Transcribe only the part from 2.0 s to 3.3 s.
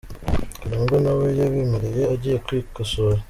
agiye kwikosora.